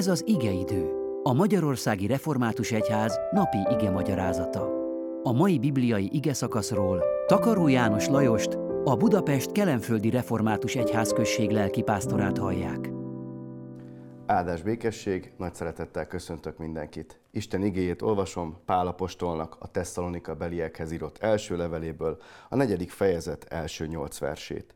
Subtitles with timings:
[0.00, 0.90] Ez az igeidő,
[1.22, 4.68] a Magyarországi Református Egyház napi ige magyarázata.
[5.22, 8.52] A mai bibliai ige szakaszról Takaró János Lajost,
[8.84, 12.90] a Budapest Kelenföldi Református Egyház község lelkipásztorát hallják.
[14.26, 17.20] Áldás békesség, nagy szeretettel köszöntök mindenkit.
[17.30, 23.86] Isten igéjét olvasom Pál apostolnak a Tesszalonika beliekhez írott első leveléből, a negyedik fejezet első
[23.86, 24.74] nyolc versét.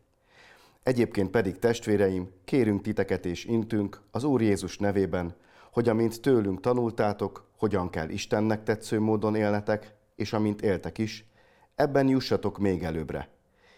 [0.85, 5.34] Egyébként pedig testvéreim, kérünk titeket és intünk az Úr Jézus nevében,
[5.73, 11.27] hogy amint tőlünk tanultátok, hogyan kell Istennek tetsző módon élnetek, és amint éltek is,
[11.74, 13.29] ebben jussatok még előbbre.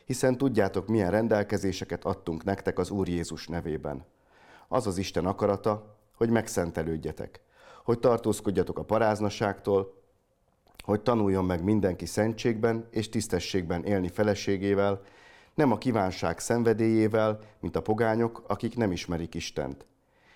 [0.04, 4.04] Hiszen tudjátok, milyen rendelkezéseket adtunk nektek az Úr Jézus nevében.
[4.68, 7.40] Az az Isten akarata, hogy megszentelődjetek,
[7.84, 9.94] hogy tartózkodjatok a paráznaságtól,
[10.84, 15.02] hogy tanuljon meg mindenki szentségben és tisztességben élni feleségével,
[15.56, 19.86] nem a kívánság szenvedélyével, mint a pogányok, akik nem ismerik Istent.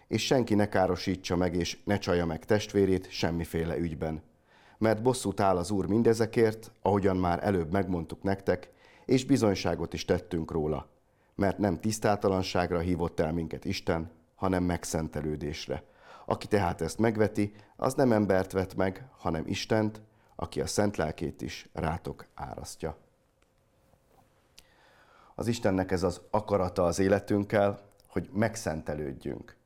[0.08, 4.22] És senki ne károsítsa meg és ne csalja meg testvérét semmiféle ügyben.
[4.78, 8.70] Mert bosszút áll az Úr mindezekért, ahogyan már előbb megmondtuk nektek,
[9.04, 10.88] és bizonyságot is tettünk róla.
[11.34, 15.84] Mert nem tisztátalanságra hívott el minket Isten, hanem megszentelődésre.
[16.26, 20.00] Aki tehát ezt megveti, az nem embert vet meg, hanem Istent,
[20.36, 22.96] aki a szent lelkét is rátok árasztja
[25.40, 29.56] az Istennek ez az akarata az életünkkel, hogy megszentelődjünk.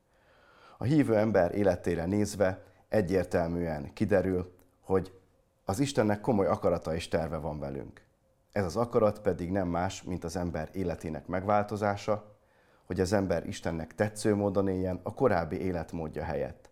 [0.77, 5.13] A hívő ember életére nézve egyértelműen kiderül, hogy
[5.65, 8.01] az Istennek komoly akarata és terve van velünk.
[8.51, 12.35] Ez az akarat pedig nem más, mint az ember életének megváltozása,
[12.85, 16.69] hogy az ember Istennek tetsző módon éljen a korábbi életmódja helyett.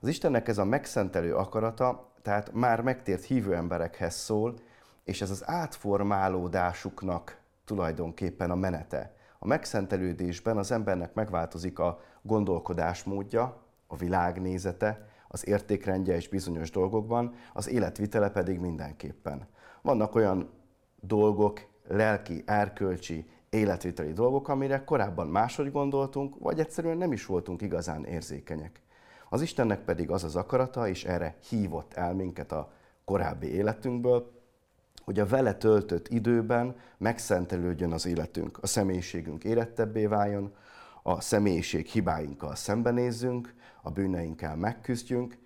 [0.00, 4.54] Az Istennek ez a megszentelő akarata, tehát már megtért hívő emberekhez szól,
[5.04, 9.14] és ez az átformálódásuknak tulajdonképpen a menete.
[9.38, 17.68] A megszentelődésben az embernek megváltozik a gondolkodásmódja, a világnézete, az értékrendje és bizonyos dolgokban, az
[17.68, 19.46] életvitele pedig mindenképpen.
[19.82, 20.50] Vannak olyan
[21.00, 28.04] dolgok, lelki, erkölcsi, életviteli dolgok, amire korábban máshogy gondoltunk, vagy egyszerűen nem is voltunk igazán
[28.04, 28.80] érzékenyek.
[29.28, 32.72] Az Istennek pedig az az akarata, és erre hívott el minket a
[33.04, 34.35] korábbi életünkből,
[35.04, 40.54] hogy a vele töltött időben megszentelődjön az életünk, a személyiségünk érettebbé váljon,
[41.02, 45.38] a személyiség hibáinkkal szembenézzünk, a bűneinkkel megküzdjünk,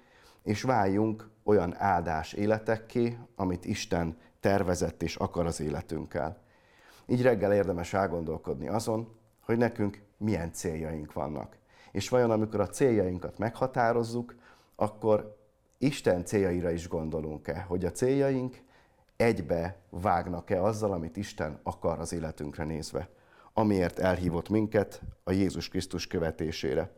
[0.42, 6.42] és váljunk olyan áldás életekké, amit Isten tervezett és akar az életünkkel.
[7.06, 11.56] Így reggel érdemes elgondolkodni azon, hogy nekünk milyen céljaink vannak.
[11.92, 14.34] És vajon amikor a céljainkat meghatározzuk,
[14.76, 15.36] akkor
[15.78, 18.62] Isten céljaira is gondolunk-e, hogy a céljaink
[19.20, 23.08] egybe vágnak-e azzal, amit Isten akar az életünkre nézve,
[23.52, 26.90] amiért elhívott minket a Jézus Krisztus követésére.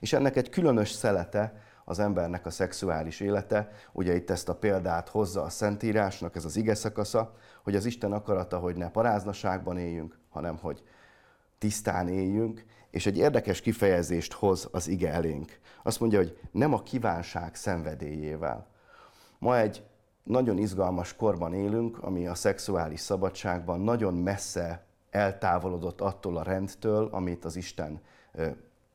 [0.00, 3.70] És ennek egy különös szelete az embernek a szexuális élete.
[3.92, 8.12] Ugye itt ezt a példát hozza a Szentírásnak, ez az ige szakasza, hogy az Isten
[8.12, 10.82] akarata, hogy ne paráznaságban éljünk, hanem hogy
[11.58, 15.58] tisztán éljünk, és egy érdekes kifejezést hoz az ige elénk.
[15.82, 18.66] Azt mondja, hogy nem a kívánság szenvedélyével.
[19.38, 19.84] Ma egy
[20.24, 27.44] nagyon izgalmas korban élünk, ami a szexuális szabadságban nagyon messze eltávolodott attól a rendtől, amit
[27.44, 28.00] az Isten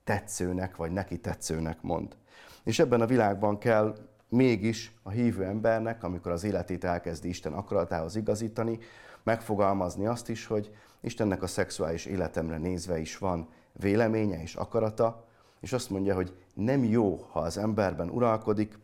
[0.04, 2.16] tetszőnek, vagy neki tetszőnek mond.
[2.64, 3.96] És ebben a világban kell
[4.30, 8.80] mégis a hívő embernek, amikor az életét elkezdi Isten akaratához igazítani,
[9.24, 15.26] megfogalmazni azt is, hogy Istennek a szexuális életemre nézve is van véleménye és akarata,
[15.60, 18.80] és azt mondja, hogy nem jó, ha az emberben uralkodik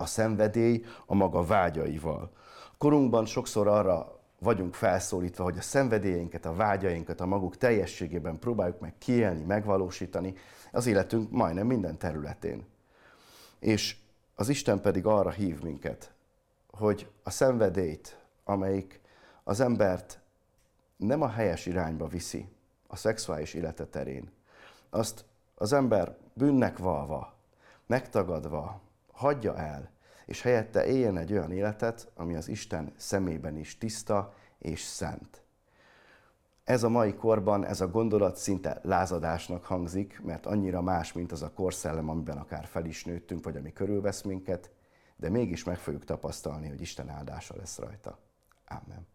[0.00, 2.30] a szenvedély a maga vágyaival.
[2.78, 8.94] Korunkban sokszor arra vagyunk felszólítva, hogy a szenvedélyeinket, a vágyainkat a maguk teljességében próbáljuk meg
[8.98, 10.34] kiélni, megvalósítani
[10.72, 12.66] az életünk majdnem minden területén.
[13.58, 13.96] És
[14.34, 16.12] az Isten pedig arra hív minket,
[16.70, 19.00] hogy a szenvedélyt, amelyik
[19.44, 20.20] az embert
[20.96, 22.48] nem a helyes irányba viszi,
[22.86, 24.30] a szexuális élete terén,
[24.90, 27.34] azt az ember bűnnek valva,
[27.86, 28.80] megtagadva,
[29.18, 29.90] hagyja el,
[30.26, 35.42] és helyette éljen egy olyan életet, ami az Isten szemében is tiszta és szent.
[36.64, 41.42] Ez a mai korban, ez a gondolat szinte lázadásnak hangzik, mert annyira más, mint az
[41.42, 44.70] a korszellem, amiben akár fel is nőttünk, vagy ami körülvesz minket,
[45.16, 48.18] de mégis meg fogjuk tapasztalni, hogy Isten áldása lesz rajta.
[48.66, 49.06] Amen.